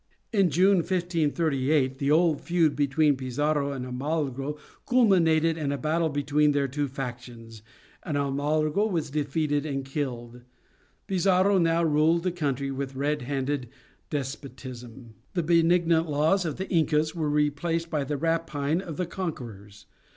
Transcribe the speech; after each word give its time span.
In 0.33 0.49
June, 0.49 0.77
1538, 0.77 1.99
the 1.99 2.09
old 2.09 2.41
feud 2.41 2.75
between 2.75 3.15
Pizarro 3.15 3.71
and 3.71 3.85
Almagro 3.85 4.57
culminated 4.87 5.59
in 5.59 5.71
a 5.71 5.77
battle 5.77 6.09
between 6.09 6.53
their 6.53 6.67
two 6.67 6.87
factions, 6.87 7.61
and 8.01 8.17
Almagro 8.17 8.87
was 8.87 9.11
defeated 9.11 9.63
and 9.63 9.85
killed. 9.85 10.41
Pizarro 11.05 11.59
now 11.59 11.83
ruled 11.83 12.23
the 12.23 12.31
country 12.31 12.71
with 12.71 12.95
red 12.95 13.21
handed 13.21 13.69
despotism. 14.09 15.13
The 15.35 15.43
benignant 15.43 16.09
laws 16.09 16.45
of 16.45 16.57
the 16.57 16.67
Incas 16.71 17.13
were 17.13 17.29
replaced 17.29 17.91
by 17.91 18.03
the 18.03 18.17
rapine 18.17 18.81
of 18.81 18.97
the 18.97 19.05
conquerors. 19.05 19.85